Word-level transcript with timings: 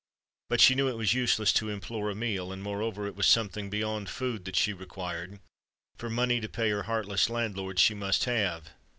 But 0.49 0.61
she 0.61 0.73
knew 0.73 0.87
it 0.87 0.97
was 0.97 1.13
useless 1.13 1.53
to 1.53 1.69
implore 1.69 2.09
a 2.09 2.15
meal;—and 2.15 2.63
moreover 2.63 3.05
it 3.05 3.15
was 3.15 3.27
something 3.27 3.69
beyond 3.69 4.09
food 4.09 4.45
that 4.45 4.55
she 4.55 4.73
required,—for 4.73 6.09
money 6.09 6.41
to 6.41 6.49
pay 6.49 6.71
her 6.71 6.81
heartless 6.89 7.29
landlord 7.29 7.77
she 7.77 7.93
must 7.93 8.23
have! 8.25 8.71